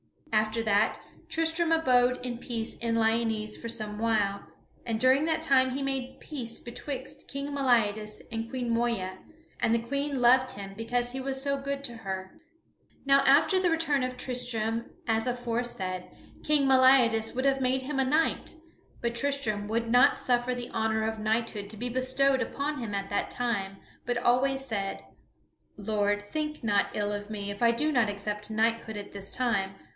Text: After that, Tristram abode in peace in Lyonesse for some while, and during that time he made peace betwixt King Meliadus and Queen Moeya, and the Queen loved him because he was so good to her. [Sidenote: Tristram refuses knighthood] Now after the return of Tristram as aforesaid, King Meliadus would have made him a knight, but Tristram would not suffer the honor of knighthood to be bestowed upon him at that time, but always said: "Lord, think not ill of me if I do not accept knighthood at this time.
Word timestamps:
After 0.33 0.63
that, 0.63 0.97
Tristram 1.29 1.71
abode 1.73 2.25
in 2.25 2.39
peace 2.39 2.75
in 2.77 2.95
Lyonesse 2.95 3.55
for 3.57 3.69
some 3.69 3.99
while, 3.99 4.41
and 4.83 4.99
during 4.99 5.25
that 5.25 5.41
time 5.41 5.71
he 5.71 5.83
made 5.83 6.19
peace 6.19 6.59
betwixt 6.59 7.27
King 7.27 7.53
Meliadus 7.53 8.21
and 8.31 8.49
Queen 8.49 8.71
Moeya, 8.73 9.19
and 9.59 9.75
the 9.75 9.83
Queen 9.83 10.19
loved 10.19 10.51
him 10.51 10.73
because 10.75 11.11
he 11.11 11.19
was 11.21 11.43
so 11.43 11.59
good 11.59 11.83
to 11.83 11.97
her. 11.97 12.31
[Sidenote: 13.05 13.17
Tristram 13.25 13.25
refuses 13.27 13.27
knighthood] 13.27 13.27
Now 13.27 13.31
after 13.39 13.59
the 13.59 13.69
return 13.69 14.03
of 14.03 14.17
Tristram 14.17 14.85
as 15.05 15.27
aforesaid, 15.27 16.03
King 16.43 16.65
Meliadus 16.65 17.35
would 17.35 17.45
have 17.45 17.61
made 17.61 17.83
him 17.83 17.99
a 17.99 18.05
knight, 18.05 18.55
but 19.01 19.13
Tristram 19.13 19.67
would 19.67 19.91
not 19.91 20.17
suffer 20.17 20.55
the 20.55 20.69
honor 20.71 21.03
of 21.03 21.19
knighthood 21.19 21.69
to 21.69 21.77
be 21.77 21.89
bestowed 21.89 22.41
upon 22.41 22.79
him 22.79 22.95
at 22.95 23.09
that 23.11 23.29
time, 23.29 23.77
but 24.07 24.17
always 24.17 24.65
said: 24.65 25.03
"Lord, 25.77 26.21
think 26.23 26.63
not 26.63 26.87
ill 26.95 27.11
of 27.11 27.29
me 27.29 27.51
if 27.51 27.61
I 27.61 27.69
do 27.71 27.91
not 27.91 28.09
accept 28.09 28.49
knighthood 28.49 28.97
at 28.97 29.11
this 29.11 29.29
time. 29.29 29.75